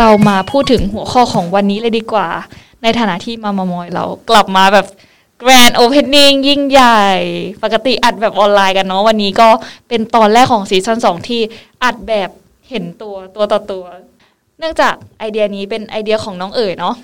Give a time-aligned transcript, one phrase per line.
[0.00, 2.28] เรามาพูดถึงหัวข้อของวันนี้เลยดีกว่า
[2.82, 4.86] ในฐานะที่มามามอยเรากลับมาแบบ
[5.38, 7.04] grand opening ยิ่งใหญ่
[7.62, 9.48] ปกติอัดแบบออนไลน์กันเนาะวันนี้ก็
[9.88, 11.40] เป็นตอนแรกของซีซั่นสองที่
[11.84, 12.30] อัดแบบ
[12.70, 13.84] เห็นตัวตัวต่อตัว
[14.58, 16.94] เนื่องจากไอเดียนี้เป็นไอเดียของน้องเอ๋ยเนาะ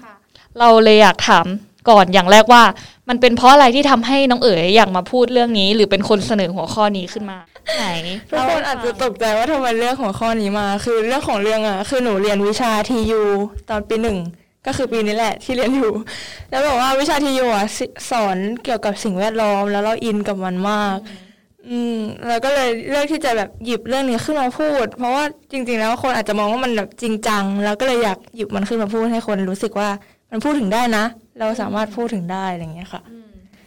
[0.58, 1.46] เราเลยอยากถาม
[1.88, 2.62] ก่อนอย่างแรกว่า
[3.08, 7.38] มันเป็นเพราะอะไรที่ทำให้น้องเอ๋ยอยากมาพูดเรื่องนี้ หรือเป็นคนเสนอหัวข้อนี้ขึ้นมา
[7.76, 7.86] ไหน
[8.30, 13.22] ทุกคนอาจจะตกใจว่าทำไมเลือกหัวข้อนี้มา คือเรื่องของเรื่องอะคือหนูเรียนวิชาทียู
[13.70, 14.18] ตอนปีหนึ่ง
[14.66, 15.92] ก็คือปีนี้แหละที่เรียนอยู่
[16.50, 17.78] แล้วบอกว่าวิชาทียูอะส
[18.10, 20.96] สอนเกี่ยวกับสิ่งแวดล้อมแล้วเราอินกับมันมาก
[21.70, 21.98] อืม
[22.28, 29.88] แล้วก็เลยเลือกที่จะแบบหยิบเรื่องนี้ขึ้นมาพูด เพราะว่าจริง ๆ แล้วคนอาจจะมองว่ามันแบบจริงจัง แล้วก็เลยอยากหยิบมันขึ้นมาพูดให้คนรู้สึกว่า
[30.36, 31.04] มันพูดถึงได้นะ
[31.40, 33.02] เราสามารถพูดถึงได้อะไรอย่างเงี้ยค่ะ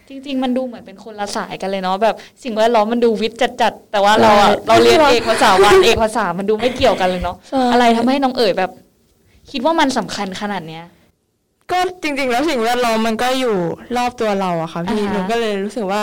[0.08, 8.70] จริง ๆ มันดูเหมือนเป็นคนละสายกันเลยเนาะแบบ สิ่งแวดล้อมมันดูวิทย์จัดๆแต่ว่าเราอะใช่เราเรียนเอกภาษาวันเอกภาษามันดูไม่เกี่ยวกันเลยเนาะใช่อะไรทำให้น้องเอ๋ยแบบ
[9.50, 10.84] คิดว่ามันสำคัญขนาดเนี้ย
[11.70, 13.56] ก็จริง ๆ แล้วสิ่งแวดล้อมมันก็อยู่
[13.96, 16.02] รอบตัวเราอะค่ะพี่อ่าฮะหนูก็เลยรู้สึกว่า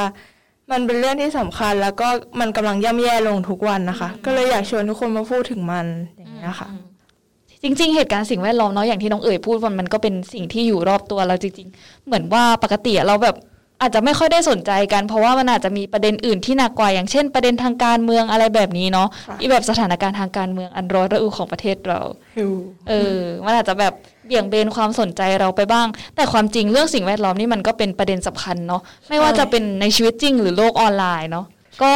[0.72, 2.08] มันเป็นเรื่องที่สำคัญแล้วก็
[2.40, 5.86] มันกำลังย่ำแย่ลงทุกวันนะคะ ก็เลยอยากชวนทุกคนมาพูดถึงมัน
[6.18, 6.68] อย่างเงี้ยค่ะ
[7.64, 13.38] จริง ๆ เหตุการณ์สิ่งแวดล้อมเนาะอย่างที่น้องเอ๋ยพูดมันมันก็เป็นสิ่งที่อยู่รอบตัวเราจริง ๆ เหมือนว่าปกติอะเราแบบ
[13.82, 22.00] อาจจะไม่ค่อยได้สนใจกัน เพราะว่ามันอาจจะมีประเด็นอื่นที่หนักกว่าอย่างเช่น ประเด็นทางการเมืองอะไรแบบนี้เนาะค่ะที่แบบสถานการณ์ทางการเมืองอันร้อนระอุของประเทศเรา
[22.90, 23.94] เออมันอาจจะแบบ
[24.26, 31.46] เบี่ยงเบนความสนใจเราไปบ้าง แต่ความจริงเรื่องสิ่งแวดล้อมนี่มันก็เป็นประเด็นสำคัญเนาะไม่ว่าจะเป็นในชีวิตจริงหรือโลกออนไลน์เนาะ
[31.84, 31.94] ก็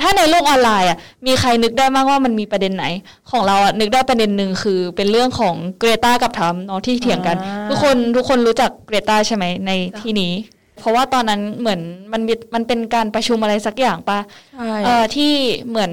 [0.00, 2.84] ถ้าในโลกออนไลน์อะมีใครนึกได้บ้างว่ามันมีประเด็นไหน
[3.30, 10.32] ของเราอะนึกได้ประเด็นหนึ่งคือ เป็นเรื่องของเกรตากับทรัมป์เนาะที่เถียงกันอ่าทุกคนทุกคนรู้จักเกรตาใช่ไหมในที่นี้
[10.78, 11.80] เพราะว่าตอนนั้นเหมือน
[12.12, 14.18] มันมีมันเป็นการประชุมอะไรสักอย่างปะ
[14.54, 15.32] ใช่เอ่อที่
[15.68, 15.90] เหมือน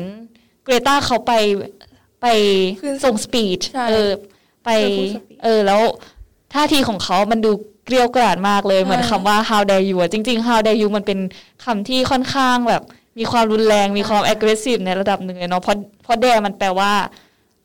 [0.64, 1.34] เกรตาเขาไป
[2.22, 2.28] ไป
[2.82, 4.10] ขึ้นส่งสปีชใช่เออ
[4.66, 5.82] ไปไปพูด speech เออแล้ว
[6.54, 7.52] ท่าทีของเขามันดู
[7.86, 11.20] เกลียวกราดมากเลยใช่เหมือนคำว่า how dare you อะจริง ๆ how dare you มันเป็น
[11.66, 12.84] คำที่ค่อนข้างแบบ
[13.18, 16.92] มีความรุนแรงมีความ aggressive ในระดับหนึ่งเลยเนาะเพราะเพราะ dare มันแปลว่า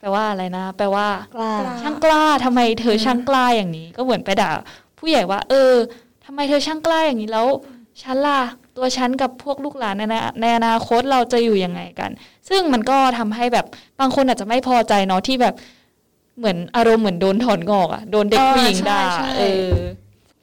[0.00, 1.52] แปลว่าอะไรนะ แปลว่ากล้า
[1.82, 4.50] ช่างกล้าทำไมเธอช่างกล้าอย่างนี้ ก็เหมือนไปด่า
[4.98, 5.72] ผู้ใหญ่ว่า เออ
[6.24, 7.46] ทำไมเธอช่างกล้าอย่างนี้แล้ว
[8.02, 8.40] ฉันล่ะ
[8.76, 12.10] ตัวฉันกับพวกลูกหลานในอนาในอนาคตเราจะอยู่ยังไงกัน
[12.48, 13.66] ซึ่งมันก็ทำให้แบบ
[14.00, 15.54] บางคนอาจจะไม่พอใจเนาะที่แบบ
[16.38, 19.72] เหมือนอารมณ์เหมือนโดนถอนงอกอะโดนเด็กผู้หญิงด่าใช่ใช่เออ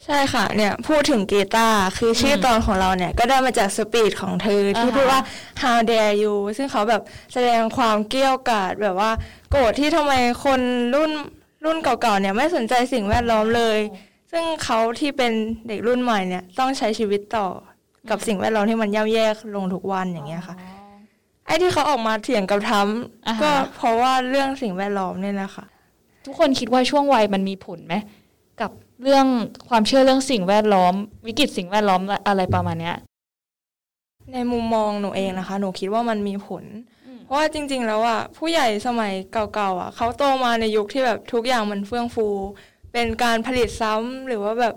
[0.05, 5.21] ใช่ค่ะเนี่ยพูดถึงกีตาร์คือชื่อตอนของเราเนี่ย ก็ได้มาจากสปีดของเธอ ที่อ่าฮะพูดว่า
[5.61, 7.01] how dare you ซึ่งเขาแบบ
[7.33, 9.11] แสดงความเกรี้ยวกราดแบบว่า
[9.51, 10.13] โกรธที่ทำไม
[10.45, 10.61] คน
[10.95, 11.11] รุ่น
[11.65, 13.79] รุ่นเก่าๆเนี่ยไม่สนใจสิ่งแวดล้อมเลย
[14.31, 15.31] ซึ่งเขาที่เป็น
[15.67, 17.47] เด็กรุ่นใหม่เนี่ยต้องใช้ชีวิตต่อ
[18.09, 19.25] กับสิ่งแวดล้อมที่มันย่ำแย่
[19.55, 20.55] ลงทุกวันอย่างเงี้ยค่ะ
[21.45, 25.65] ไอ้ที่เขาออกมาเถียงกับทรัมป์อ่าฮะก็เพราะว่าเรื่องสิ่งแวดล้อมเนี่ยแหละค่ะ
[26.25, 27.95] ทุกคนคิดว่าช่วงวัยมันมีผลไหม
[28.61, 28.71] กับ
[29.03, 29.25] เรื่อง
[29.69, 30.93] ความเชื่อเรื่องสิ่งแวดล้อม
[31.27, 32.95] วิกฤตสิ่งแวดล้อมอะไรประมาณเนี้ย
[34.33, 36.63] ในมุมมองหนูเองนะคะ หนูคิดว่ามันมีผล
[37.07, 42.27] อืมเพราะว่าจริง ๆ แล้วอะผู้ใหญ่สมัยเก่าๆอะเขาโตมาในยุคที่แบบทุกอย่างมันเฟื่องฟู
[42.93, 44.75] เป็นการผลิตซ้ำหรือว่าแบบ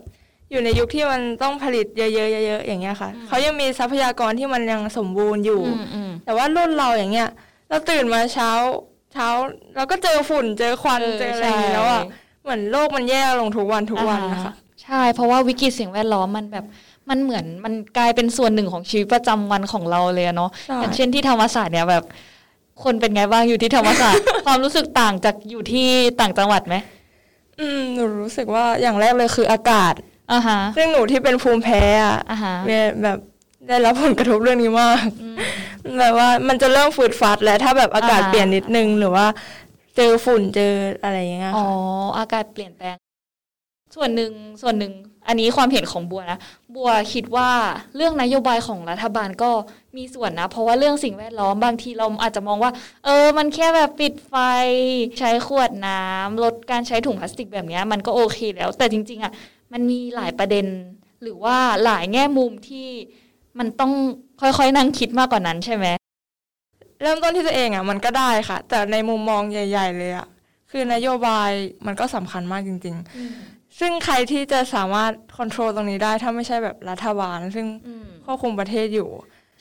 [0.50, 2.14] อยู่ในยุคที่มันต้องผลิตเยอะๆ
[2.46, 7.28] เยอะๆอย่างเงี้ยค่ะเขายังมีทรัพยากรที่มันยังสมบูรณ์อยู่อืมอืมแต่ว่ารุ่นเราอย่างเงี้ย
[7.68, 8.50] เราตื่นมาเช้า
[9.12, 9.28] เช้า
[9.76, 12.02] เราก็เจอฝุ่นเจอควันเออเจออะไรอย่างงี้แล้วอะ
[12.46, 16.64] เหมือนโลกมันแย่ลงทุกวันทุกวันนะคะอ่าใช่ เพราะว่าวิกฤตสิ่งแวดล้อมมันแบบ
[17.08, 22.04] มันเหมือนมันกลายเป็นส่วนหนึ่งของชีวิตประจำวันของเราเลยอะเนาะใช่อย่างเช่นที่ธรรมศาสตร์เนี่ยแบบ
[22.84, 25.88] คนเป็นไงบ้างอยู่ที่ธรรมศาสตร์ ความรู้สึกต่างจากอยู่ที่
[26.20, 26.76] ต่างจังหวัดไหม
[27.60, 29.94] อืมหนูรู้สึกว่าอย่างแรกเลยคืออากาศ
[30.32, 33.18] อ่าฮะซึ่งหนูที่เป็นภูมิแพ้อะอ่าฮะเนี่ยแบบ
[33.68, 35.36] ได้รับผลกระทบเรื่องนี้มากอืม
[36.00, 39.26] แบบว่ามันจะเริ่มฝืดฟัดแล้วถ้าแบบอากาศอ่าเปลี่ยนนิดนึงหรือว่า
[39.96, 42.96] เจอฝุ่นเจออะไรอย่างเงี้ยอ๋อค่ะอากาศเปลี่ยนแปลง
[43.96, 44.92] ส่วนหนึ่งส่วนหนึ่ง
[45.28, 46.38] อันนี้ความเห็นของบัวนะ
[46.74, 47.50] บัวคิดว่า
[47.96, 49.50] เรื่องนโยบายของรัฐบาลก็
[49.96, 52.72] มีส่วนนะ เพราะว่าเรื่องสิ่งแวดล้อมบางทีเราอาจจะมองว่า
[53.04, 54.34] เออ มันแค่แบบปิดไฟ
[55.18, 59.32] ใช้ขวดน้ำลดการใช้ถุงพลาสติกแบบนี้มันก็โอเคแล้ว แต่จริง ๆอะ
[59.72, 60.66] มันมีหลายประเด็น
[61.22, 62.88] หรือว่าหลายแง่มุมที่
[63.58, 63.92] มันต้อง
[64.40, 65.86] ค่อยๆนั่งคิดมากกว่านั้นใช่ไหม
[67.02, 70.26] เริ่มต้นที่ตัวเองอะมันก็ได้ค่ะ แต่ในมุมมองใหญ่ ๆ เลยอะ
[70.70, 71.50] คือนโยบาย
[71.86, 72.96] มันก็สำคัญมากจริง
[73.36, 79.10] ๆ ซึ่งใครที่จะสามารถควบคุมตรงนี้ได้ถ้าไม่ใช่แบบรัฐบาล ซึ่งอืมควบคุมประเทศอยู่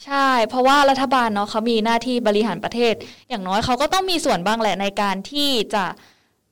[0.05, 2.93] ใช่ เพราะว่ารัฐบาลเนาะเขามีหน้าที่บริหารประเทศ
[3.29, 5.85] อย่างน้อยเขาก็ต้องมีส่วนบ้างแหละในการที่จะ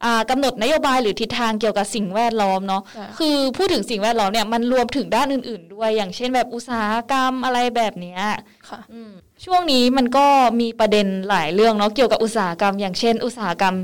[0.04, 8.22] อ่ากำหนดนโยบายหรือทิศทางเกี่ยวกับสิ่งแวดล้อมเนาะใช่คือพูดถึงสิ่งแวดล้อมเนี่ยมันรวมถึงด้านอื่น ๆ ด้วย อย่างเช่นแบบอุตสาหกรรมอะไรแบบเนี้ย
[8.70, 9.12] ค่ะอืม
[9.46, 10.26] ช่วงนี้มันก็
[10.60, 13.76] มีประเด็นหลายเรื่องเนาะเกี่ยวกับอุตสาหกรรม อย่างเช่น อุตสาหกรรม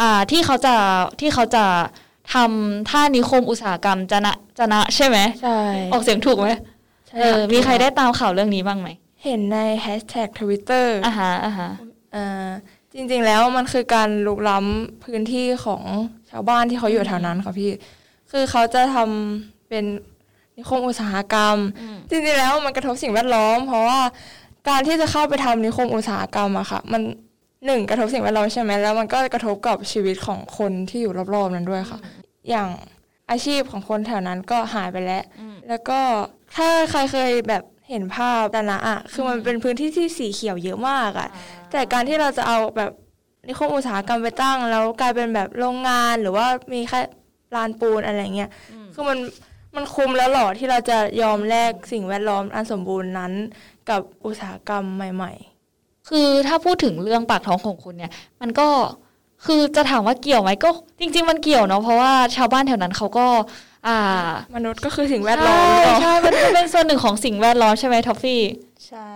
[0.00, 0.74] อ่าที่เขาจะ
[1.20, 1.64] ที่เขาจะ
[2.34, 5.58] ทำท่านิคมอุตสาหกรรมจะนะจะนะใช่ไหมใช่
[5.92, 6.48] ออกเสียงถูกไหม
[7.08, 8.88] ใช่เออมีใครได้ตามข่าวเรื่องนี้บ้างไหม
[9.24, 11.70] เห็นในแฮชแท็กทวิตเตอร์อ่าฮะอ่าฮะ
[12.14, 12.48] อ่า
[12.94, 15.82] จริงๆแล้วมันคือการลุกล้ำพื้นที่ของ
[16.30, 17.70] ชาวบ้านที่เขาอยู่แถวนั้นค่ะพี่
[18.30, 19.84] คือเขาจะทำเป็น
[20.56, 24.00] นิคมอุตสาหกรรมอืมจริงๆแล้วมันกระทบสิ่งแวดล้อม เพราะว่า
[24.68, 27.02] การที่จะเข้าไปทำนิคมอุตสาหกรรมอะค่ะ มัน
[27.66, 31.98] หนึ่งกระทบสิ่งแวดล้อมใช่ไหมแล้วมันก็กระทบกับชีวิตของคนที่อยู่รอบๆนั้นด้วยค่ะ
[32.50, 32.68] อย่าง
[33.30, 36.00] อาชีพของคนแถวนั้นก็หายไปแล้วอืมแล้วก็
[36.56, 41.28] ถ้าใครเคยแบบเห็นภาพดานะอะคือมันเป็นพื้นที่ที่สีเขียวเยอะมากอะ
[41.70, 42.92] แต่การที่เราจะเอาแบบ
[43.48, 47.00] นิคมอุตสาหกรรมไปตั้ง แล้วกลายเป็นแบบโรงงานหรือว่ามีแค่
[47.54, 49.18] ลานปูนอะไรเงี้ยอืมคือมัน
[49.76, 53.32] มันคุ้มแล้วเหรอที่เราจะยอมแลกสิ่งแวดล้อมอันสมบูรณ์นั้น
[53.90, 55.32] กับอุตสาหกรรมใหม่
[56.08, 58.68] คือถ้าพูดถึงเรื่องปากท้องของคุณเนี่ย มันก็
[59.46, 60.70] คือจะถามว่าเกี่ยวไหมก็
[61.00, 63.26] จริง ๆ มันเกี่ยวเนาะเพราะว่าชาวบ้านแถวนั้นเขาก็
[63.86, 68.42] อ่าๆมนุษย์ก็คือสิ่งแวดล้อมใช่เนาะใช่มันก็เป็นส่วนหนึ่งของสิ่งแวดล้อมใช่ไหมท็อฟฟี่
[68.88, 69.14] ใช่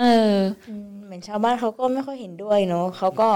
[0.00, 0.36] เออ
[0.68, 3.30] อืมเหมือนชาวบ้านเขาก็ไม่ค่อยเห็นด้วยเนาะเขาก็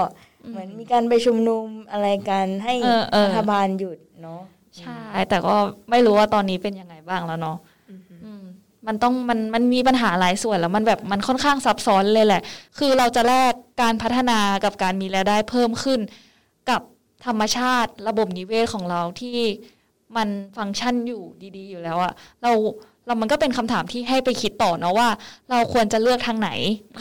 [0.49, 4.41] เหมือนมีการไปชุมนุมอะไรกันให้เออเออรัฐบาลหยุดเนาะ
[4.77, 4.99] ใช่
[5.29, 5.55] แต่ก็
[5.89, 7.68] ไม่รู้ว่าตอนนี้เป็นยังไงบ้างแล้วเนาะอื
[8.85, 12.41] มมันต้องมันมันมีปัญหาหลายส่วนแล้วมันแบบมันค่อนข้างซับซ้อนเลยแหละ
[12.77, 15.99] คือเราจะแลกการพัฒนากับการมีรายได้เพิ่มขึ้น
[16.69, 16.81] กับ
[17.25, 19.39] ธรรมชาติระบบนิเวศของเราที่
[20.17, 21.23] มันฟังก์ชันอยู่
[21.57, 22.51] ดีๆ อยู่แล้วอะเรา
[23.05, 25.09] เรามันก็เป็นคำถามที่ให้ไปคิดต่อเนาะว่า
[25.49, 26.49] เราควรจะเลือกทางไหน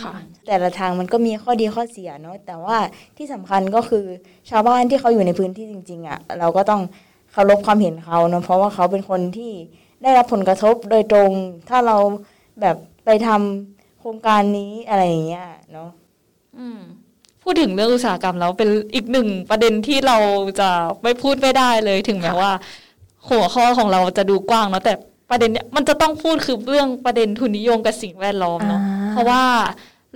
[0.02, 0.14] ค่ะ
[0.46, 2.76] แต่ละทางมันก็มีข้อดีข้อเสียเนาะแต่ว่า
[3.16, 4.04] ที่สำคัญก็คือ
[4.50, 6.82] ชาวบ้านที่เขาอยู่ในพื้นที่จริง ๆอะ่ะเราก็ต้อง
[7.32, 9.52] เคารพความเห็นเขาเนาะเพราะว่าเขาเป็นคนที่
[10.02, 11.30] ได้รับผลกระทบโดยตรง
[11.68, 11.96] ถ้าเรา
[12.60, 15.90] แบบไปทำโครงการนี้อะไรอย่างเงี้ยเนาะ
[16.58, 16.80] อืม
[17.42, 20.16] พูดถึงเรื่องอุตสาหกรรมแล้วเป็นอีกหนึ่งประเด็นที่เรา
[20.60, 20.70] จะ
[21.02, 22.52] ไม่พูดไม่ได้เลยถึงแม้ว่า
[23.28, 24.94] หัวข้อของเราจะดูกว้างเนาะแต่
[25.30, 29.42] ประเด็นเนี้ยมันจะต้องพูดคือเรื่องประเด็นทุนนิยมกับสิ่งแวดล้อมเนาะอ่าเพราะว่า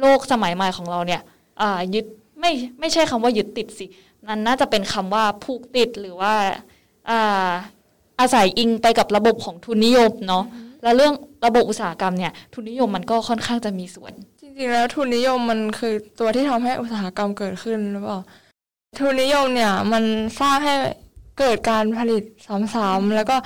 [0.00, 1.22] โลกสมัยใหม่ของเราเนี่ย
[1.60, 2.06] อ่ายึด
[2.40, 3.86] ไม่ไม่ใช่คำว่ายึดติดสิ
[4.26, 6.32] นั่นน่าจะเป็นคำว่าผูกติดหรือว่า
[8.22, 10.44] อ่าอาศัยอิงไปกับระบบของทุนนิยมเนาะ
[10.82, 11.14] แล้วเรื่อง
[11.46, 18.18] ระบบอุตสาหกรรมเนี่ยทุนนิยมมันก็ค่อนข้างจะมีส่วน จริงๆแล้วทุนนิยมมันคือตัวที่ทำให้อุตสาหกรรมเกิดขึ้นหรือเปล่า
[18.98, 20.04] ทุนนิยมเนี่ยมัน
[20.40, 20.74] สร้างให้
[21.38, 22.22] เกิดการผลิต
[22.74, 23.36] ซ้ำๆแล้วก็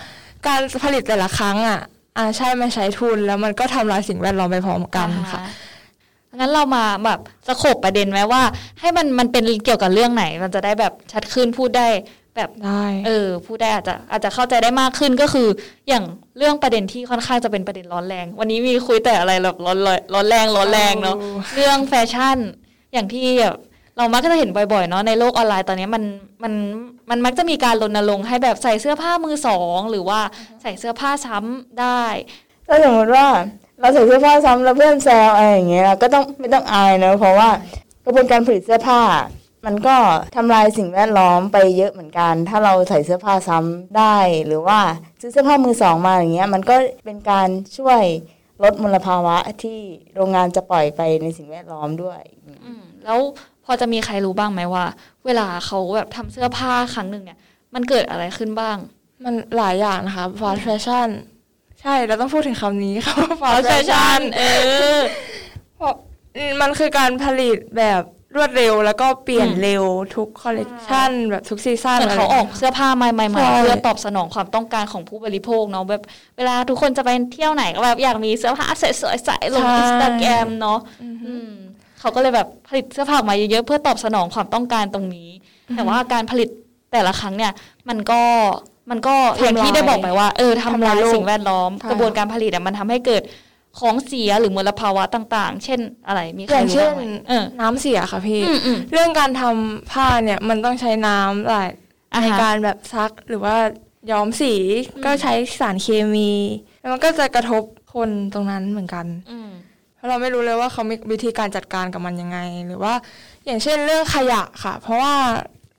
[0.48, 1.80] การผลิตแต่ละครั้งอะ
[2.16, 5.42] อ่าใช่มันใช้ทุนแล้วมันก็ทำลายสิ่งแวดล้อมไปพร้อมกันค่ะ
[6.38, 8.42] งั้นเรามาแบบสโคบประเด็นไหมว่า
[8.80, 11.88] ให้มันมันเป็นเกี่ยวกับเรื่องไหน มันจะได้แบบชัดขึ้นพูดได้
[12.36, 15.48] แบบได้เออพูดได้อาจจะอาจจะเข้าใจได้มากขึ้นก็คือ
[15.88, 16.04] อย่าง
[16.38, 21.16] เรื่องประเด็นที่ค่อนข้างจะเป็นประเด็นร้อนแรง วันนี้มีคุยแต่อะไรแบบร้อนร้อนร้อนแรงร้อนแรงเนาะ
[21.54, 22.38] เรื่องแฟชั่น
[22.92, 23.56] อย่างที่แบบ
[23.98, 26.02] เรามักจะเห็นบ่อยๆเนาะในโลกออนไลน์ตอนนี้มัน
[26.42, 26.52] มัน
[27.10, 30.20] มันมักจะมีการรณรงค์ให้แบบใส่เสื้อผ้ามือสองหรือว่า
[30.62, 32.02] ใส่เสื้อผ้าซ้ำได้
[32.66, 33.26] ถ้าสมมติว่า
[33.80, 37.48] เราใส่เสื้อผ้าซ้ำแล้วเพื่อนแซวอะไรอย่างเงี้ยก็ต้องไม่ต้องอายเนอะเพราะว่า
[38.04, 39.00] กระบวนการผลิตเสื้อผ้า
[39.66, 39.96] มันก็
[40.36, 44.16] ทำลายสิ่งแวดล้อมไปเยอะเหมือนกัน ถ้าเราใส่เสื้อผ้าซ้ำได้
[44.46, 44.78] หรือว่า
[45.20, 46.74] ซื้อเสื้อผ้ามือสองมาอย่างเงี้ย มันก็
[47.04, 47.48] เป็นการ
[47.78, 48.02] ช่วย
[48.62, 49.78] ลดมลภาวะที่
[50.14, 52.20] โรงงานจะปล่อยไปในสิ่งแวดล้อมด้วย
[52.64, 53.18] อืมแล้ว
[53.64, 54.84] พอจะมีใครรู้บ้างไหมว่า
[55.26, 57.38] เวลาเขาแบบทำเสื้อผ้าครั้งหนึ่งเนี่ย
[57.74, 58.76] มันเกิดอะไรขึ้นบ้าง
[59.24, 61.08] มันหลายอย่างนะคะ fast fashion
[61.80, 64.42] ใช่เราต้องพูดถึงคำนี้ค่ะว่า fast fashion fashion เอ
[64.98, 65.00] อ
[65.76, 65.94] เพราะ
[66.60, 68.02] มันคือการผลิตแบบ
[68.36, 69.84] รวดเร็วแล้วก็เปลี่ยนอืมเร็ว
[70.16, 76.02] ทุกคอลเลกชันแบบทุกซีซั่นเหมือนเขาออกเสื้อผ้าใหม่ใช่ๆเพื่อตอบสนองความต้องการของผู้บริโภคเนาะแบบ
[76.36, 78.66] เวลาทุกคนจะไปเที่ยวไหนก็แบบอยากมีเสื้อผ้า
[79.00, 81.50] สวยๆใส่ลงอินสตาแกรมเนาะอือฮึอืม
[82.00, 85.30] เขาก็เลยแบบผลิตเสื้อผ้าออกมาเยอะๆเพื่อตอบสนองความต้องการตรงนี้
[85.76, 86.48] แต่ว่าการผลิต
[86.92, 87.52] แต่ละครั้งเนี่ย
[87.88, 88.20] มันก็
[88.90, 93.22] มันก็อย่างที่ได้บอกไปว่า เออทำลายสิ่งแวดล้อม กระบวนการผลิตอะมันทำให้เกิด
[93.80, 101.70] ของเสียหรือมลภาวะต่าง ๆ เช่นอะไรมีใคอรย่างรู้เช่นบ้างไหมเออน้ำเสียค่ะพี่อืมอืมเรื่องการทำผ้าเนี่ยมันต้องใช้น้ำหลาย
[102.12, 103.56] อ่าในฮะการแบบซักหรือว่า
[104.10, 104.54] ย้อมสี
[105.04, 106.30] ก็ใช้สารเคมี
[106.80, 107.62] แล้วมันก็จะกระทบ
[107.94, 109.50] คนตรงนั้นเหมือนกันอืม
[109.96, 112.94] เพราะเราไม่รู้เลยว่าเขามีวิธีการจัดการกับมันยังไง หรือว่า
[113.44, 115.14] อย่างเช่นเรื่องขยะค่ะ เพราะว่า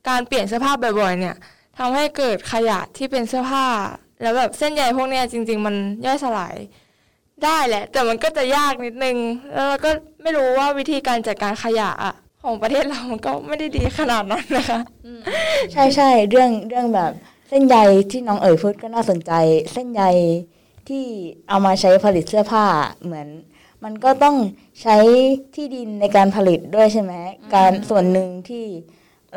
[0.09, 1.35] การเปลี่ยนเสื้อผ้าบ่อยๆ เนี่ย
[1.77, 3.65] ทำให้เกิดขยะที่เป็นเสื้อผ้า
[4.21, 5.75] แล้วแบบเส้นใยพวกเนี้ยจริง ๆ มัน
[6.05, 6.55] ย่อยสลาย
[7.43, 9.17] ได้แหละ แต่มันก็จะยากนิดนึง
[9.53, 9.91] แล้วเราก็
[10.21, 12.13] ไม่รู้ว่าวิธีการจัดการขยะอะ
[12.43, 14.79] ของประเทศเรามันก็ไม่ได้ดีขนาดนั้นนะคะ
[15.73, 17.11] ใช่ใช่เรื่องเรื่องแบบ
[17.49, 17.77] เส้นใย
[18.11, 19.31] ที่น้องเอ๋ยพูดก็น่าสนใจ
[19.73, 20.03] เส้นใย
[20.89, 21.05] ที่
[21.49, 22.65] เอามาใช้ผลิตเสื้อผ้า
[23.03, 23.27] เหมือน
[23.83, 24.35] มันก็ต้อง
[24.81, 24.97] ใช้
[25.55, 27.13] ที่ดินในการผลิตด้วยใช่ไหม
[27.55, 28.65] การส่วนหนึ่งที่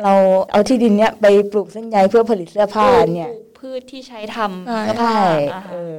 [0.02, 0.14] เรา
[0.50, 5.96] เอาที่ดินเนี้ยไปปลูกเส้นใยเพื่อผลิตเสื้อผ้าเนี่ยปลูกพืชที่ใช้ทำใช่เสื้อผ้าใช่อ่าฮะเออ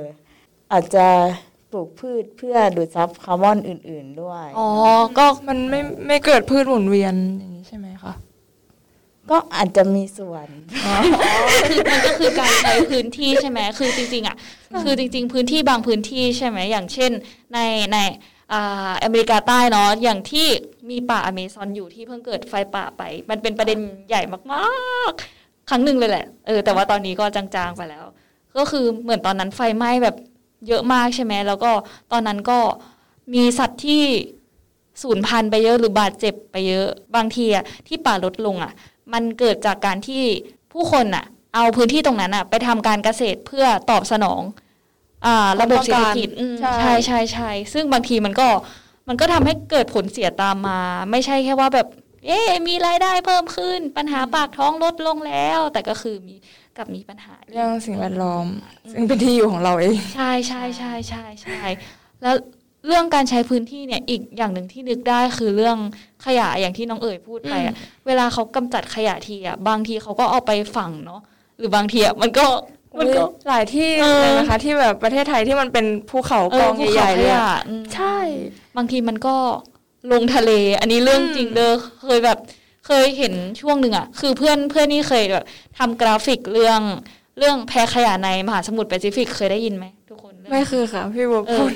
[0.71, 1.07] อาจจะ
[1.71, 4.69] ปลูกพืชเพื่อดูดซับคาร์บอนอื่น ๆด้วย อ๋อ
[5.17, 8.13] ก็มันไม่ไม่เกิดพืชหมุนเวียนอย่างนี้ใช่ไหมคะ
[9.31, 10.47] ก็อาจจะมีส่วน
[11.69, 14.35] คือมันก็คือการใช้พื้นที่ใช่ไหมคือจริงๆอะ
[14.83, 17.11] คือจริง ๆ พื้นที่บางพื้นที่ใช่ไหมอย่างเช่น
[17.53, 17.59] ใน
[17.91, 17.97] ใน
[18.53, 20.47] อ่าอเมริกาใต้เนาะอย่างที่
[20.89, 24.21] มีป่าอเมซอนอยู่ที่เพิ่งเกิดไฟป่าไป มันเป็นประเด็นใหญ่
[24.53, 28.05] มากๆ ครั้งหนึ่งเลยแหละเออแต่ว่าตอนนี้ก็จางๆไปแล้ว
[28.57, 30.15] ก็คือเหมือนตอนนั้นไฟไหม้แบบ
[30.67, 31.71] เยอะมากใช่ไหมแล้วก็
[32.11, 32.59] ตอนนั้นก็
[33.33, 34.03] มีสัตว์ที่
[35.01, 38.73] สูญพันธุ์ไปเยอะหรือบาดเจ็บไปเยอะบางทีอะที่ป่าลดลงอะ
[39.13, 40.23] มันเกิดจากการที่
[40.73, 41.25] ผู้คนอะ
[41.55, 44.41] เอาพื้นที่ตรงนั้นอะไปทำการเกษตรเพื่อตอบสนอง
[45.25, 48.47] อ่า ระบบเศรษฐกิจอืมใช่ใช่ใช่ใช่ซึ่งบางทีมันก็
[49.07, 50.79] มันก็ทำให้เกิดผลเสียตามมา
[51.11, 51.87] ไม่ใช่แค่ว่าแบบ
[52.25, 56.35] เอ๊ะมีรายได้เพิ่มขึ้น ปัญหาปากท้องลดลงแล้ว แต่ก็คือมี
[56.77, 58.45] กับมีปัญหาเรื่องสิ่งแวดล้อม
[58.91, 61.61] ซึ่งเป็นที่อยู่ของเราเอง ใช่ใช่ใช่ใช่ใช่
[62.23, 62.35] แล้ว
[62.87, 65.77] เรื่องการใช้พื้นที่เนี่ยอีกอย่างหนึ่งที่นึกได้คือเรื่อง
[66.25, 67.75] ขยะอย่างที่น้องเอ๋ยพูดไปอะ
[68.07, 71.21] เวลาเขากำจัดขยะทีอะบางทีเขาก็เอาไปฝังเนาะ
[71.57, 72.45] หรือบางทีอะมันก็
[72.99, 78.17] มันก็หลายที่เออเลยนะคะ ที่แบบประเทศไทยที่มันเป็นภูเขาเอกอองภูใหเขาญ่ๆขเลยยะอะอืมใช่
[78.77, 79.35] บางทีมันก็
[80.11, 81.73] ลงทะเล อันนี้เรื่องจริงเด้อ
[82.03, 82.37] เคยแบบ
[82.85, 85.45] เคยเห็นช่วงหนึ่งอะคือเพื่อนเพื่อนนี่เคยแบบ
[85.77, 86.81] ทำกราฟิกเรื่อง
[87.39, 91.73] เรื่องแพขยะในมหาสมุทรแปซิฟิกเคยได้ยินไหมทุกคนเรื่องไม่คือค่ะ พี่บัวเอพูอด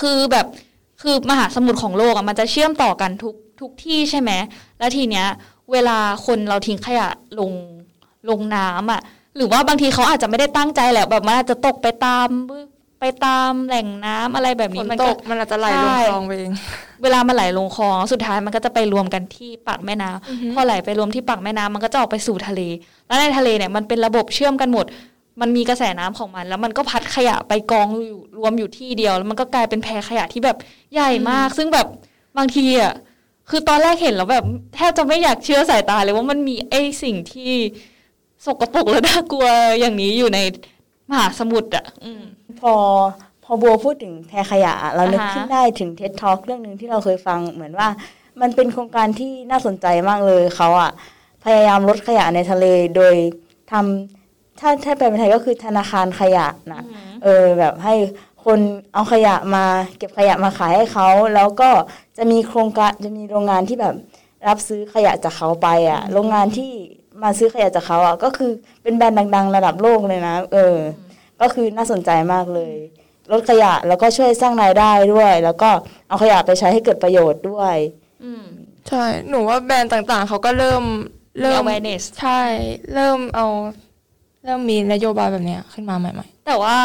[0.00, 0.46] คือแบบ
[1.02, 4.30] คือมหาสมุทรของโลกอะมันจะเชื่อมต่อกันทุกทุกที่ใช่ไหม
[4.78, 5.26] แล้วทีเนี้ย
[5.72, 7.52] เวลาคนเราทิ้งขยะลง
[8.30, 9.00] ลงน้ำอะ
[9.36, 12.28] หรือว่าบางทีเขาอาจจะไม่ได้ตั้งใจแหละแบบมันอาจจะตกไปตาม
[13.04, 16.52] ไปตามแหล่งน้ำอะไรแบบฝนี้นมันตก็กมันอาจจะไหลลงใช่คลองไปเอง
[17.02, 22.60] เวลามันไหลลงคลองสุดท้ายมันก็จะไปรวมกันที่ปากแม่น้ำพอไหลไปรวมที่ปากแม่น้ำมันก็จะออกไปสู่ทะเล
[23.06, 24.86] แล้วในทะเลเนี่ยมันเป็นระบบเชื่อมกันหมด
[25.40, 30.56] มันมีกระแสน้ำของมัน แล้วมันก็พัดขยะไปกองอยู่รวมอยู่ที่เดียว แล้วมันก็กลายเป็นแพขยะที่แบบ
[30.94, 31.86] ใหญ่มาก ซึ่งแบบ
[32.38, 32.92] บางทีอะ
[33.50, 34.44] คือตอนแรกเห็นแล้วแบบ
[34.74, 37.52] แทบจะไม่อยากเชื่อสายตาเลยว่ามันมีไอ้สิ่งที่
[38.46, 39.46] สกปรกและน่ากลัว
[39.80, 40.38] อย่างนี้อยู่ใน
[41.10, 42.22] มหาสมุทรอะอืม
[42.60, 42.72] พอ
[43.44, 47.88] พอบัวพูดถึงแพรขยะ เรานึกอ่าฮะขึ้นได้ถึงเท็ d ท a l k เรื่องหนึ่งที่เราเคยฟังเหมือนว่า
[48.40, 50.90] มันเป็นโครงการที่น่าสนใจมากเลยเขาอะ
[51.44, 53.14] พยายามลดขยะในทะเลโดย
[53.70, 56.82] ทำถ้าถ้าแปลเป็นไทยก็คือธนาคารขยะนะ
[57.24, 57.94] เออแบบให้
[58.44, 58.58] คน
[58.94, 59.64] เอาขยะมา
[59.98, 61.70] เก็บขยะมาขายให้เขาแล้วก็
[62.16, 63.94] จะมีโครงการจะมีโรงงานที่แบบ
[64.48, 66.72] รับซื้อขยะจากเขาไปอะ่ะ โรงงานที่
[67.22, 68.50] มาซื้อขยะจากเขาอะ่ะก็คือ
[68.82, 70.76] เป็นแบรนด์ดัง ๆ ระดับโลกเลยนะ เออ
[71.40, 72.74] ก็คือน่าสนใจมากเลย
[73.32, 75.70] ลดขยะแล้วก็ช่วยสร้างรายได้ด้วย แล้วก็
[76.08, 77.76] เอาขยะไปใช้ให้เกิดประโยชน์ด้วย
[78.24, 78.44] อืม
[78.88, 82.42] ใช่ หนูว่าแบรนด์ต่างๆ เขาก็เริ่มมีเริ่ม awareness ใช่
[82.94, 83.46] เริ่มเอา
[84.44, 86.76] เริ่มมีนโยบายแบบเนี้ยขึ้นมาใหม่แต่ว่า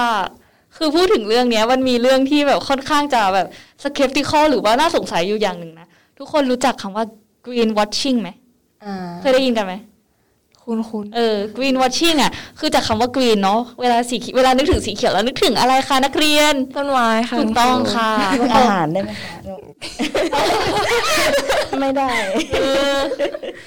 [0.77, 3.47] คือพูดถึงเรื่องเนี้ยมันมีเรื่องที่แบบค่อนข้างจะแบบ
[3.83, 7.05] skeptical หรือว่าน่าสงสัยอยู่อย่างหนึ่งนะ ทุกคนรู้จักคำว่า
[7.45, 9.73] green watching ไหมๆอ่าเคยได้ยินกันไหม
[10.69, 19.33] คุณคุณเออ green watching อะคือจากคำว่า green เนาะเวลาสีเขียวเวลานึกถึงสีเขียวแล้วนึกถึงอะไรคะนักเรียนต้นไม้ค่ะถูกต้องค่ะเรื่องอาหารได้ไหมคะ
[21.79, 22.09] ไม่ได้
[22.59, 22.83] คือ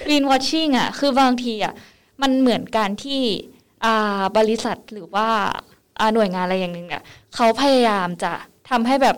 [0.07, 1.75] green watching อะคือบางทีอะ
[2.23, 3.21] มันเหมือนการที่
[3.85, 5.29] อ่าบริษัทหรือว่า
[5.99, 7.03] อ่าหน่วยงานอะไรอย่างหนึ่งเนี่ย
[7.35, 8.33] เขาพยายามจะ
[8.71, 9.17] ทำให้แบบ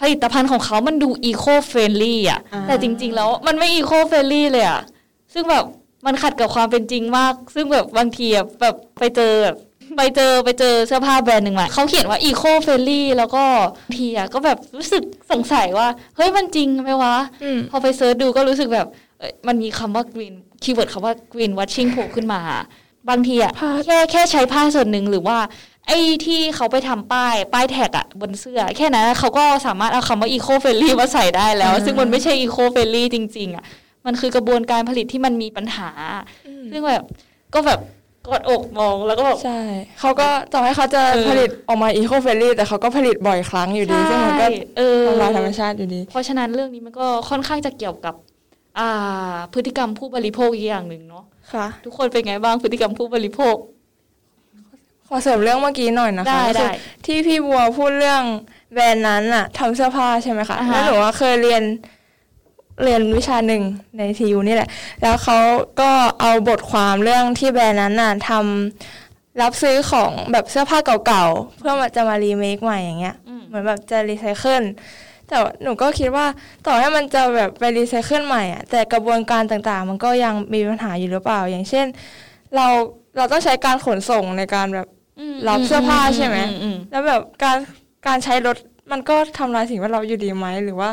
[0.00, 4.82] ผลิตภัณฑ์ของเขามันดู eco friendly อะอ่าแต่จริง ๆ แล้วมันไม่ eco friendly เลยอะ
[5.34, 5.64] ซึ่งแบบ
[6.06, 9.56] มันขัดกับความเป็นจริงมาก ซึ่งแบบบางทีอะแบบไปเจอแบบ
[9.96, 13.44] ไปเจอไปเจอเสื้อผ้าแบรนด์หนึ่งมาเขาเขียนว่า eco friendly แล้วก็
[13.86, 15.02] บางทีอะก็แบบรู้สึก
[15.32, 18.86] สงสัยว่า เฮ้ยมันจริงไหมวะอืมพอไป search ดูก็รู้สึกแบบ
[19.18, 22.40] เอ้ยมันมีคำว่า green keyword คำว่า green washing โผล่ขึ้นมา
[23.08, 25.38] บางทีอะผ้าแค่แค่ใช้ผ้าส่วนหนึ่งหรือว่า
[25.86, 33.64] ไอ้ที่เขาไปทำป้ายป้ายแท็กอะบนเสื้อ แค่นั้นเขาก็สามารถเอาคำว่า eco friendly มาใส่ได้แล้ว ซึ่งมันไม่ใช่ eco friendly จริง ๆอะ
[34.06, 35.90] มันคือกระบวนการผลิตที่มันมีปัญหา
[36.70, 37.04] ซึ่งแบบ
[37.54, 37.80] ก็แบบ
[38.26, 39.60] กดอกมองแล้วก็แบบใช่
[40.00, 48.14] เขาก็ต่อให้เขาจะเออผลิตออกมา eco friendly แต่เขาก็ผลิตบ่อยครั้งอยู่ดีซึ่งมันก็ใช่เออทำลายธรรมชาติอยู่ดี เพราะฉะนั้นเรื่องนี้มันก็ค่อนข้างจะเกี่ยวกับ
[48.78, 53.56] อ่า พฤติกรรมผู้บริโภคอีกอย่างหนึ่งเนาะค่ะ ทุกคนเป็นไงบ้างพฤติกรรมผู้บริโภค
[55.08, 56.70] ขอเสริมเรื่องเมื่อกี้หน่อยนะคะได้ก็คือได้
[57.06, 58.22] ที่พี่บัวพูดเรื่อง
[58.72, 61.62] แบรนด์นั้นอะทำเสื้อผ้าใช่ไหมคะอ่าฮะแล้วหนูว่าเคยเรียน
[62.84, 63.62] เรียนวิชาหนึ่ง
[63.98, 64.70] ใน TU นี่แหละ
[65.02, 65.38] แล้วเขา
[65.80, 74.62] ก็เอาบทความเรื่องที่แบรนด์นั้นน่ะทำรับซื้อของแบบเสื้อผ้าเก่าๆ เพื่อมาจะมารีเมคใหม่อย่างเงี้ยอืมเหมือนแบบจะรีไซเคิล
[75.28, 76.26] แต่หนูก็คิดว่า
[76.66, 81.86] ต่อให้มันจะแบบไปรีไซเคิลใหม่อะแต่กระบวนการต่างๆ มันก็ยังมีปัญหาอยู่หรือเปล่า อย่างเช่น
[82.56, 82.66] เรา
[83.16, 84.86] เราต้องใช้การขนส่งในการแบบ
[85.48, 87.56] รับเสื้อผ้าใช่ไหมอือืแล้วแบบการ
[88.06, 88.56] การใช้รถ
[88.92, 90.90] มันก็ทำลายสิ่งแวดล้อมอยู่ดีไหมหรือว่า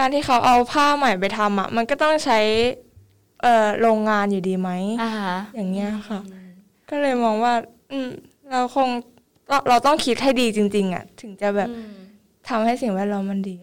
[0.00, 2.38] การที่เขาเอาผ้าใหม่ไปทำอะ มันก็ต้องใช้
[3.42, 4.70] เอ่อโรงงานอยู่ดีไหม
[5.02, 6.20] อ่าฮะอย่างเงี้ยค่ะ
[6.90, 7.54] ก็เลยมองว่า
[7.92, 8.08] อืม
[8.50, 8.88] เราคง
[9.48, 11.92] เราเราต้องคิดให้ดีจริง ๆ อะ ถึงจะแบบอืม
[12.48, 13.54] ทำให้สิ่งแวดล้อมมันดี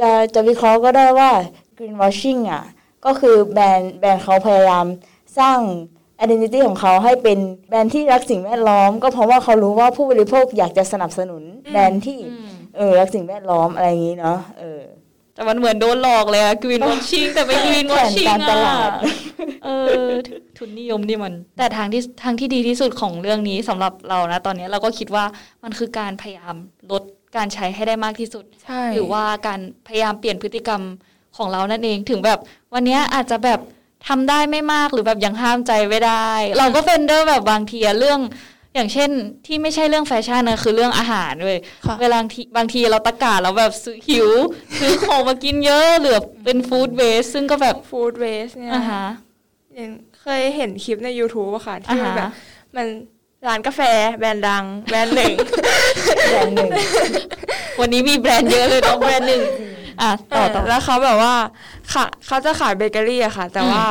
[0.00, 1.30] จะจะวิเคราะห์ก็ได้ว่า
[1.78, 2.64] greenwashing อะ
[3.04, 4.86] ก็คือแบรนด์แบรนด์เขาพยายาม
[5.38, 5.58] สร้าง
[6.24, 14.80] identity ของเขาให้เป็นแบรนด์ที่รักสิ่งแวดล้อม ก็เพราะว่าเขารู้ว่าผู้บริโภคอยากจะสนับสนุนแบรนด์ที่อืมเออรักสิ่งแวดล้อมอะไรอย่างนี้เนาะเออ
[15.34, 18.90] แต่มันเหมือนโดนหลอกเลยอะกรีนวอชชิ่งแต่ไม่กรีนวอชชิ่งแผนการตอะลาด
[19.64, 19.68] เอ
[20.04, 20.08] อ
[20.58, 25.24] ทุนนิยมนี่มัน แต่ทางที่ทางที่ดีที่สุดของเรื่องนี้สำหรับเรานะตอนนี้เราก็คิดว่า
[25.64, 26.54] มันคือการพยายาม
[26.90, 27.02] ลด
[27.36, 30.82] การใช้ให้ได้มากที่สุดใช่หรือว่าการพยายามเปลี่ยนพฤติกรรม
[31.36, 32.38] ของเรานั่นเองถึงแบบ
[32.74, 33.60] วันเนี้ยอาจจะแบบ
[34.08, 38.20] ทำได้ไม่มากหรือแบบยังห้ามใจไม่ได้ เราก็เป็นเด้อแบบบางทีอะเรื่อง
[38.74, 39.10] อย่างเช่น
[39.46, 44.30] ที่ไม่ใช่เรื่องแฟชั่นนะคือเรื่องอาหารเว้ยค่ะเวลาที่บางทีเราตะกาเราแบบซื้อหิว
[44.78, 49.04] ซื้อของมากินเยอะเหลือเป็นฟู้ดเวสซึ่งก็แบบฟู้ดเวสเนี่ยอ่าฮะ
[49.74, 49.90] อย่าง
[50.20, 52.30] เคยเห็นคลิปใน YouTube อะค่ะที่มันอ่าฮะแบบ
[52.76, 52.86] มัน
[53.48, 53.80] ร้านกาแฟ
[54.18, 55.34] แบรนด์ดัง แบรนด์หนึ่ง
[56.30, 56.70] แบรนด์หนึ่ง
[57.80, 59.42] วันนี้มีแบรนด์เยอะเลยเนาะแบรนด์หนึ่ง
[60.00, 61.34] อะต่อต่อแล้วเขาแบบว่า
[61.92, 63.84] ค่ะเขาจะขายเบเกอรี่อะค่ะ แต่อืมว่า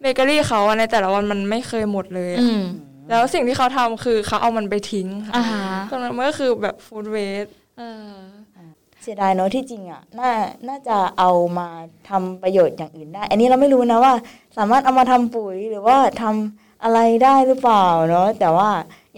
[0.00, 2.62] เบเกอรี่เขาอะในแต่ละวันมันไม่เคยหมดเลยอืม
[3.10, 7.46] แล้วสิ่งที่เขาทำคือเขาเอามันไปทิ้งค่ะอ่าฮะตรงนั้นมันก็คือแบบ food waste
[7.78, 8.12] เออ
[9.02, 10.30] เสียดายเนาะที่จริงอะน่า
[10.68, 11.68] น่าจะเอามา
[12.08, 14.14] ทำประโยชน์อย่างอื่นได้ อันนี้เราไม่รู้นะว่า
[14.58, 18.68] สามารถเอามาทำปุ๋ยหรือว่าทำอะไรได้หรือเปล่าเนาะแต่ว่า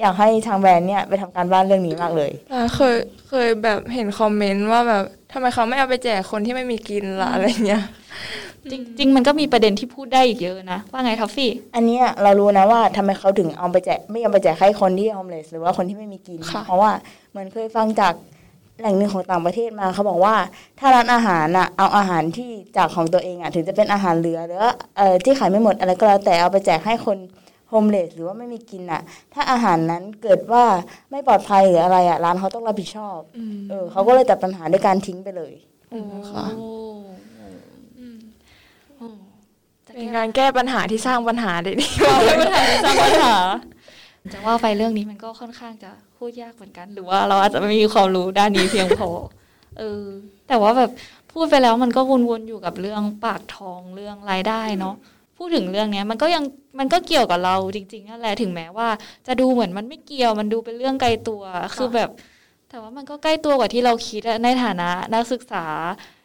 [0.00, 2.30] อยากให้ทางแบรนด์เนี่ยไปทำการบ้านเรื่องนี้มากเลย
[2.75, 2.96] เคย
[3.28, 7.82] เคยแบบเห็นคอมเมนต์ว่าแบบทำไมเขาไม่เอาไปแจกคนที่ไม่มีกินล่ะอะไรเงี้ย
[8.71, 16.90] จริงจริงมันก็มีประเด็นที่พูดได้อีกเยอะนะ ว่าไงทัฟฟี่ อันเนี้ยเรารู้นะว่าทำไมเขาถึงเอาไปแจกไม่เอาไปแจกให้คนที่ homeless หรือว่าคนที่ไม่มีกินค่ะเพราะว่า
[17.31, 18.14] เหมือนเคยฟังจาก
[18.81, 20.35] แหล่งหนึ่งของต่างประเทศมาเขาบอกว่า
[20.79, 27.18] ถ้าร้านอาหารน่ะเอาอาหารที่จากของตัวเองอะถึงจะเป็นอาหารเหลือหรือว่าเอ่อที่ขายไม่หมดอะไรก็แล้วแต่เอาไปแจกให้คน
[27.68, 29.03] โฮมเลสหรือว่าไม่มีกินอะ
[29.35, 30.64] ถ้าอาหารนั้นเกิดว่า
[31.11, 33.18] ไม่ปลอดภัยหรืออะไรอะร้านเขาต้องรับผิดชอบ
[33.70, 35.53] เออเขาก็เลยตัดปัญหาด้วยการทิ้งไปเลย
[36.31, 36.70] ค่ะโอ้โอ้
[37.09, 37.12] จะ
[39.94, 41.87] เป็นการแก้ปัญหาที่สร้างปัญหาได้ดี
[42.40, 43.35] ปัญหาที่สร้างปัญหา
[44.33, 49.09] จะว่าไปเรื่องนี้มันก็ค่อนข้างจะพูดยากเหมือนกัน หรือว่าเราอาจจะไม่มีความรู้ด้านนี้เพียงพอ
[49.78, 50.05] เออ
[50.48, 50.90] แต่ว่าแบบ
[51.33, 54.94] พูดไปแล้วมันก็วนๆอยู่กับเรื่องปากท้องเรื่องรายได้เนาะ
[55.37, 56.44] พูดถึงเรื่องเนี้ยมันก็ยัง
[56.78, 58.88] มันก็เกี่ยวกับเราจริงๆนั่นแหละถึงแม้ว่า
[59.26, 61.42] จะดูเหมือนมันไม่เกี่ยวมันดูเป็นเรื่องไกลตัว
[61.74, 62.11] คือแบบ
[62.68, 65.64] แต่ว่ามันก็ใกล้ตัวกว่าที่เราคิดในฐานะนักศึกษา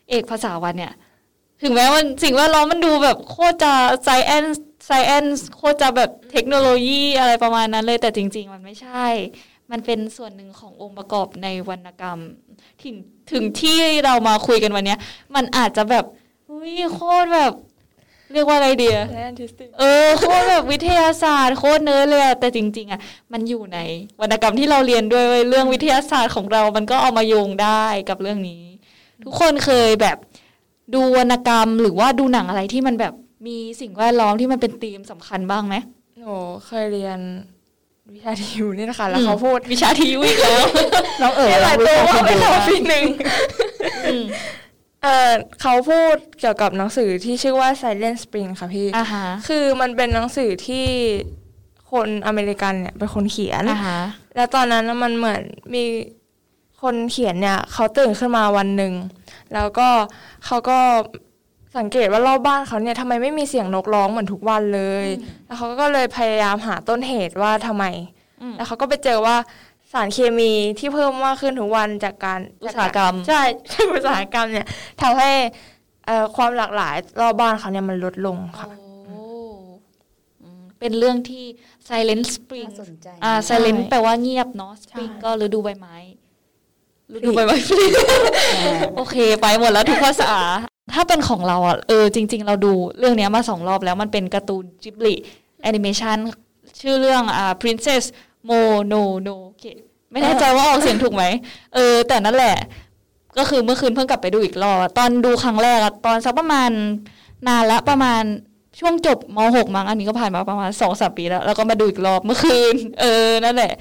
[0.10, 0.93] เอกภาษาวันเนี่ย
[1.62, 4.46] ถึงแม้มันสิ่งแวดล้อมมันดูแบบโคตรจะไซแอน
[4.86, 9.06] ไซแอนโคตรจะแบบเทคโนโลยีอะไรประมาณนั้นเลยแต่จริง ๆ มันไม่ใช่
[9.72, 12.20] มันเป็นส่วนหนึ่งขององค์ประกอบในวรรณกรรม
[12.84, 12.96] ถึง
[13.32, 15.00] ถึงที่เรามาคุยกันวันเนี้ย
[15.36, 16.06] มันอาจจะแบบ
[16.50, 17.54] อุ้ยโคตรแบบ
[18.34, 23.00] เรียกว่าอะไรเดียและ artistic เออโคตรแบบวิทยาศาสตร์โคตรเนิร์ดเลยอะแต่จริง ๆอะ
[23.34, 23.80] มันอยู่ใน
[24.22, 28.63] วรรณกรรมที่เราเรียนด้วยเว้ยเรื่องวิทยาศาสตร์ของเรา มันก็เอามาโยงได้กับเรื่องนี้
[29.24, 30.17] ทุกคนเคยแบบ
[30.93, 33.13] ดูวรรณกรรมหรือว่าดูหนังอะไรที่มันแบบ
[33.47, 35.76] มีสิ่งแวดล้อมที่มันเป็นธีมสำคัญบ้างไหม
[36.19, 36.34] หนู
[36.67, 37.19] เคยเรียน
[38.13, 40.65] วิชาทีวนี่นะคะ แล้วเขาพูดวิชาทีวิทย์แล้ว
[41.21, 43.06] น้องเอ๋ยหลายวิตัวชาว่าคุณไม่ดูชอบนะปีหนึ่ง
[44.06, 44.23] อืม
[45.04, 50.86] เออเขาพูดเกี่ยวกับหนังสือที่ชื่อว่า Silent Spring ค่ะพี่อ่าฮะคือมันเป็นหนังสือที่
[51.91, 54.00] คนอเมริกันเนี่ยเป็นคนเขียนอ่าฮะ
[54.36, 55.41] แล้วตอนนั้นน่ะมันเหมือน
[55.73, 55.84] มี
[56.82, 58.93] คนเขียนเนี่ย เขาตื่นขึ้นมาวันหนึ่ง
[59.53, 59.88] แล้วก็
[60.45, 60.79] เขาก็
[61.77, 65.05] สังเกตว่ารอบบ้านเขาเนี่ยทำไมไม่มีเสียงนกร้องเหมือนทุกวันเลย
[65.45, 67.86] แล้วเขาก็เลยพยายามหาต้นเหตุว่าทำไม
[68.41, 69.36] อืมแล้วเขาก็ไปเจอว่า
[69.93, 74.67] สารเคมีที่เพิ่มมากขึ้นทุกวันจากการอุตสาหกรรม ใช่ใช่อุตสาหกรรมเนี่ย
[75.01, 75.31] ทำให้
[76.05, 78.69] เอ่อความหลากหลายรอบบ้านเขาเนี่ยมันลดลงค่ะ
[79.05, 79.21] โอ้
[80.41, 81.45] อืมเป็นเรื่องที่
[81.88, 85.95] Silent Spring น่าสนใจอ่า Silent ใช่แปลว่าเงียบเนาะ Spring ใช่ก็ฤดูใบไม้
[87.13, 87.86] ฤดูใบไม้ผลิ
[88.96, 90.34] โอเค ไปหมดแล้วทุกภาษา
[90.93, 95.15] ถ้าเป็นของเราอะเออจริง ๆ เราดูเรื่องเนี้ยมาสองรอบแล้วมันเป็นการ์ตูนจิบลิ
[95.63, 96.17] แอนิเมชัน
[96.82, 98.04] ชื่อเรื่องอ่า Princess
[98.50, 99.74] Mononoke
[100.12, 101.24] ไม่แน่ใจว่าออกเสียงถูกไหม
[101.76, 102.56] เออ แต่นั่นแหละ
[103.38, 106.72] ก็คือเมื่อคืนเพิ่งกลับไปดูอีกรอบตอนดูครั้งแรกอะตอนสักประมาณ
[107.48, 108.24] นานละประมาณ
[108.80, 113.74] ช่วงจบม .6 มั้งอันนี้ก็ผ่านมาประมาณสองสามปีแล้ว แล้วก็มาดูอีกรอบเมื่อคืน เออนั่นแหละ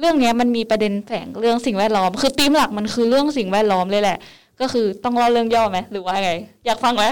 [0.00, 4.18] เรื่องเนี้ยมันมีประเด็นแฝงเรื่องสิ่งแวดล้อม คือธีมหลักมันคือเรื่องสิ่งแวดล้อมเลยแหละ
[4.60, 6.32] ก็คือต้องเล่าเรื่องย่อไหมหรือว่าไง
[6.66, 7.04] อยากฟังไหม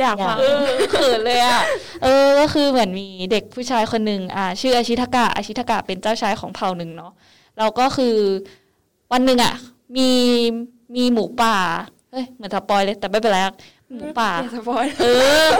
[0.00, 0.58] อยากฟังเออ
[0.92, 1.60] เขินเลยอะ
[2.02, 7.12] เออก็คือเหมือนมีเด็กผู้ชายคนหนึ่งอ่า ชื่ออาชิทกะอาชิทกะเป็นเจ้าชายของเผ่าหนึ่งเนาะ
[7.58, 8.16] เราก็คือ
[9.12, 9.54] วันหนึ่งอะ
[9.96, 10.10] มี
[10.96, 11.56] มีหมูป่า
[12.10, 13.54] เฮ้ยเหมือน spoil เลย แต่ไม่เป็นไรอะ
[13.94, 15.06] หมูป่าอย่า spoil เอ
[15.48, 15.50] อ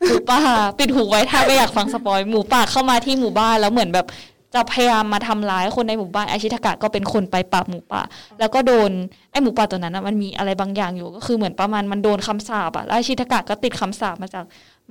[0.00, 0.40] หมูป่า
[0.78, 4.06] ปิดหูไว้ถ้าไม่อยากฟัง spoil หมูป่าเข้ามาที่หมู่บ้านแล้วเหมือนแบบ
[4.54, 8.02] จะพยายามมาทำร้ายคนในหมู่บ้านอาชิทกะก็เป็นคนไปปราบหมูป่า
[8.40, 8.90] แล้วก็โดน
[9.30, 14.44] ไอ้หมูป่าตัวนั้นนะมันมีอะไรบางอย่างอยู่ก็คือเหมือนประมาณมันโดนคำสาปอะแล้วอาชิทกะก็ติดคำสาปมาจาก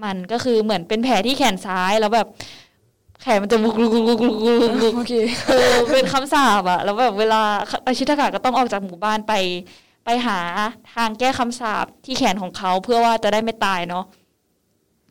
[0.04, 2.28] มันก็คือเหมือนเป็นแผลที่แขนซ้ายแล้วแบบ
[3.22, 5.14] แขนมันจะบุกลุกลุกลุกลุกลุกลุกโอเค
[5.48, 7.42] เออเป็นคำสาปอะแล้วแบบเวลา
[7.86, 9.34] อาชิทกะก็ต้องออกจากหมู่บ้านไป
[10.06, 10.40] ไปหา
[10.94, 14.06] ทางแก้คำสาปที่แขนของเขาเพื่อว่าจะได้ไม่ตายเนาะ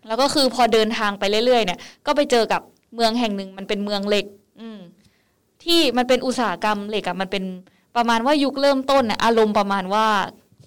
[0.06, 2.60] แล้วก็คือพอเดินทางไปเรื่อยๆเนี่ย ก็ไปเจอกับ
[2.94, 4.39] เมืองแห่งหนึ่งมันเป็นเมืองเหล็กอืม
[5.64, 7.44] ที่มันเป็นอุตสาหกรรมเหล็กอะมันเป็น
[7.96, 10.06] ประมาณว่ายุคเริ่มต้นน่ะอารมณ์ประมาณว่า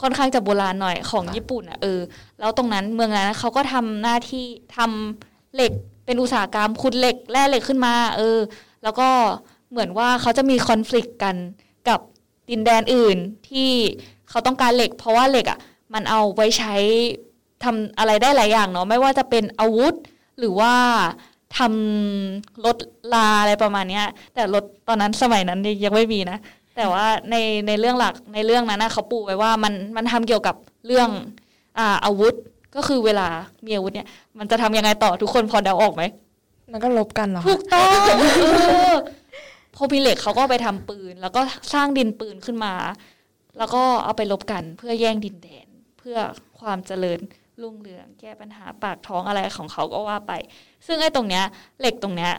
[0.01, 1.99] ค่อนข้างจะโบราณหน่อยของญี่ปุ่นอะเออ
[2.39, 4.45] แล้วตรงนั้นเมืองนั้นเขาก็ทำหน้าที่
[4.77, 5.71] ทำเหล็ก
[6.06, 8.39] เป็นอุตสาหกรรมขุดเหล็กแร่เหล็กขึ้นมา เออ
[8.84, 9.10] แล้วก็
[9.71, 11.36] เหมือนว่าเขาจะมีคอน FLICT กัน
[11.89, 11.99] กับ
[12.49, 13.17] ดินแดนอื่น
[13.49, 13.69] ที่
[14.29, 15.60] เขาต้องการเหล็ก เพราะว่าเหล็กอะ
[15.93, 16.75] มันเอาไว้ใช้
[17.63, 19.93] ทำอะไรได้หลายอย่างเนาะไม่ว่าจะเป็นอาวุธ
[20.39, 20.73] หรือว่า
[21.57, 22.77] ทำรถ
[23.13, 26.37] ลาอะไรประมาณเนี้ย แต่รถตอนนั้นสมัยนั้นยังไม่มีนะ
[26.75, 27.35] แต่ว่าใน
[27.67, 30.55] ในเรื่องหลักในเรื่องนั้นนะเขาปูไว้ว่ามันมันทำเกี่ยวกับ
[30.87, 31.09] เรื่อง
[31.77, 32.33] อ่าอาวุธ
[32.75, 33.27] ก็คือเวลา
[33.65, 36.03] มีอาวุธเนี่ย มันจะทำยังไงต่อทุกคนพอเดาออกไหม
[36.71, 38.95] มันก็ลบกันเหรอถูกต้องเออ
[39.75, 41.41] พอมีเหล็กเขาก็ไปทำปืน แล้วก็
[41.73, 42.73] สร้างดินปืนขึ้นมา
[43.57, 45.67] แล้วก็เอาไปลบกันเพื่อแย่งดินแดน
[45.99, 46.17] เพื่อ
[46.59, 47.19] ความเจริญ
[47.61, 50.31] รุ่งเรืองแก้ปัญหาปากท้องอะไรของเขาก็ว่าไป
[50.85, 51.43] ซึ่งไอ้ตรงเนี้ย
[51.79, 52.33] เหล็กตรงเนี้ย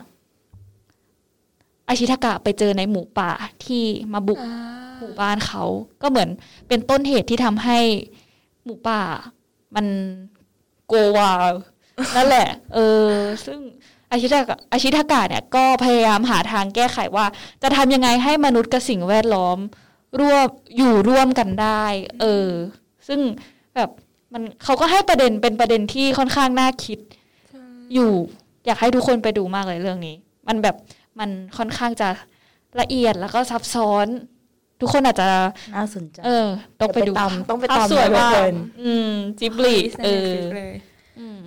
[1.89, 3.31] อาชิทกะไปเจอในหมู่ป่า
[3.65, 4.41] ที่มาบุก
[4.99, 5.65] หมู่บ้านเขา
[6.03, 6.29] ก็เหมือน
[6.69, 7.79] เป็นต้นเหตุที่ทำให้
[8.65, 9.03] หมู่ป่า
[9.75, 9.87] มัน
[10.89, 11.31] โกวา
[12.17, 13.11] นั่นแหละ เออ
[13.47, 13.61] ซึ่ง
[14.11, 17.27] อาชิตากะอาชิทากะเนี่ยก็พยายามหาทางแก้ไขว่า
[17.63, 19.59] จะทำยังไงให้มนุษย์กับสิ่งแวดล้อม
[20.21, 21.85] ร่วมอยู่ร่วมกันได้
[22.21, 22.49] เออ
[23.09, 23.21] ซึ่ง
[23.77, 23.91] แบบ
[24.35, 26.99] มันเขาก็ให้ประเด็นเป็นประเด็นที่ค่อนข้างน่าคิด
[27.95, 28.13] อยู่
[28.67, 30.17] อยากให้ทุกคนไปดูมากเลยเรื่องนี้
[30.49, 30.77] มันแบบ
[31.19, 32.09] มันค่อนข้างจะ
[32.81, 34.07] ละเอียดแล้วก็ซับซ้อน
[34.81, 35.27] ทุกคนอาจจะ
[35.75, 36.47] น่าสนใจเออ
[36.81, 40.75] ต้องไปดูตามต้องไปภาพตามสวยนะทุกมากคนอืมจิบลีเออเลย
[41.19, 41.39] อืม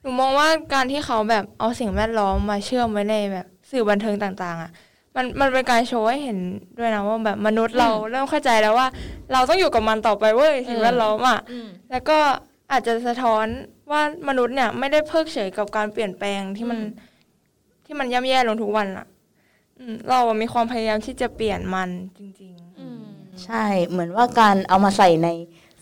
[0.00, 4.70] หนูมองว่าการที่เขาแบบเอาสิ่งแวดล้อมมาเชื่อมไว้ในแบบสื่อบันเทิงต่าง ๆ อะ
[5.16, 6.38] มันมันเป็นการโชว์ให้เห็น
[6.78, 8.88] ด้วยนะว่าแบบมนุษย์เราอืมเริ่มเข้าใจแล้วว่า
[9.32, 12.18] เราต้องอยู่กับมันต่อไปเว้ยสิ่งเออแวดล้อมอะอืมแล้วก็
[12.72, 13.46] อาจจะสะท้อน
[13.90, 19.06] ว่ามนุษย์เนี่ย ไม่ได้เพิกเฉยกับการเปลี่ยนแปลงที่มันอืมที่มันย่ำแย่ลงทุกวันอะ
[19.78, 23.02] อืมเราอะมีความพยายามที่จะเปลี่ยนมันจริงอืม
[23.44, 25.28] ใช่เหมือนว่าการเอามาใส่ใน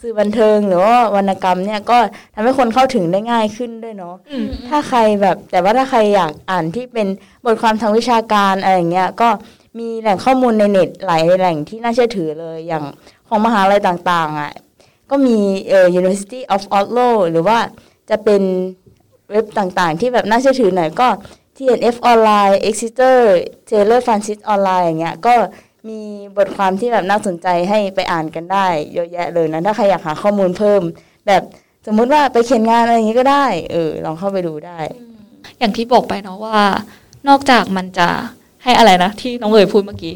[0.02, 1.98] สื่อบันเทิงหรือว่าวรรณกรรมเนี่ยก็
[2.34, 7.06] ทำให้คนเข้าถึงได้ง่ายขึ้นด้วยเนาะๆอืมถ้าใครแบบแต่ว่าถ้าใครอยากอ่านที่เป็น
[7.44, 9.28] บทความทางวิชาการอะไรอย่างเงี้ยก็
[9.78, 12.84] มีแหล่งข้อมูลในเน็ตหลายแหล่งที่น่าเชื่อถือเลยอย่าง
[13.28, 14.52] ของมหาลัยต่างๆอะ
[15.10, 15.38] ก็มี
[15.68, 17.58] เอ่อ University of Oslo หรือว่า
[18.10, 18.42] จะเป็น
[19.30, 21.08] เว็บต่างๆ ที่แบบน่าเชื่อถือหน่อยก็
[21.56, 23.16] TNF ออนไลน์ Exeter
[23.68, 25.34] Taylor Francis ออนไลน์อย่างเงี้ยก็
[25.88, 26.00] มี
[26.36, 30.82] บทความที่แบบน่าสนใจให้ไปอ่านกันได้เยอะแยะเลยนะถ้าใครอยากหาข้อมูลเพิ่ม
[31.26, 31.42] แบบ
[31.86, 34.78] สมมุติว่าไปเขียนงานอะไรอย่างงี้ก็ได้ เออ ลองเข้าไปดูได้
[35.58, 36.58] อย่างที่บอกไปเนาะว่า
[37.28, 38.08] นอกจากมันจะ
[38.64, 40.14] ให้อะไรนะที่น้องเอ๋ยพูดเมื่อกี้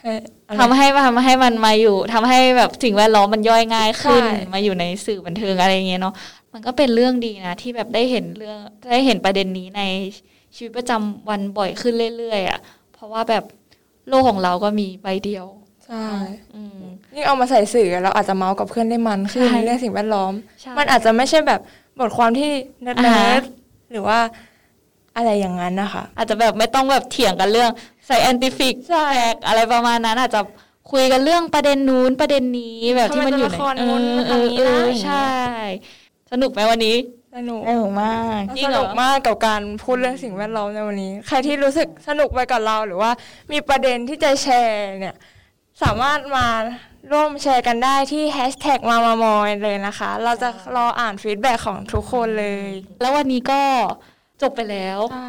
[0.00, 0.12] ให้
[0.46, 6.14] อะไรทำให้ทำให้มันมาอยู่ทำให้แบบสิ่งแวดล้อมมันย่อยง่ายขึ้นใช่มาอยู่ในสื่อบันเทิงอะไรอย่างเงี้ยเนาะ
[6.52, 8.58] มันก็เป็นเรื่องดีนะ ที่แบบได้เห็นเรื่อง
[8.90, 9.82] ได้เห็นประเด็นนี้ใน
[10.56, 12.60] ชีวิตประจำวันบ่อยขึ้นเรื่อยๆอะ
[12.94, 13.44] เพราะว่าแบบ
[14.08, 15.46] โลกของเราก็มีใบเดียว
[15.86, 16.06] ใช่
[16.54, 16.80] อืม
[17.14, 21.60] ยิ่งเอามาใส่สื่อเราอาจจะเมาส์กับเพื่อนได้มันขึ้นใช่เรื่องสิ่งแวดล้อมใช่มันอาจจะไม่ใช่แบบ
[22.00, 22.50] บทความที่
[22.82, 24.18] เนิอ่าฮะร์ดๆหรือว่า
[25.16, 27.70] อะไรอย่างนั้นนะคะ อาจจะแบบไม่ต้องแบบเถียงกันเรื่อง
[28.08, 30.40] scientific ใช่ fact อะไรประมาณนั้น อาจจะ
[30.92, 35.28] คุยกันเรื่องประเด็นนู้นประเด็นนี้แบบที่มันอยู่ในทำไมตัวละครนู้นเออทำอย่างนี้เออนะใช่
[36.32, 36.96] สนุกไหมวันนี้
[37.36, 43.10] สนุกได้ถูกมากจริสงเหรอนุกมากกับการพูดเรื่องสิ่งแวดล้อมในวันนี้ ใครที่รู้สึกสนุกไปกับเราหรือว่า
[43.52, 45.14] มีประเด็นที่จะแชร์เนี่ย
[45.82, 46.46] สามารถมา
[47.12, 52.68] ร่วมแชร์กันได้ที่แฮชแท็กมามามอยเลยนะคะ เราจะรออ่านฟีดแบ็ของทุกคนเลย
[53.00, 53.60] แล้ววันนี้ก็
[54.42, 55.28] จบไปแล้วใช่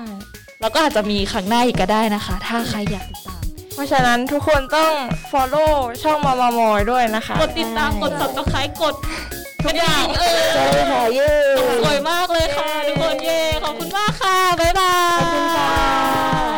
[0.61, 3.41] แล้วก็อาจจะมีครั้งหน้าอีกก็ได้นะคะ ถ้าใครอยากติดตาม
[3.73, 4.93] เพราะฉะนั้นทุกคนต้อง
[5.31, 8.95] follow ช่องมามามอยด้วยนะคะ กดติดตามกด subscribe กด
[9.63, 11.03] ทุกอย่างเออใช่ค่ะ
[11.83, 16.56] สวยมากเลยค่ะทุกคนเย่ขอบคุณมากค่ะบ๊ายบายขอบคุณค่ะ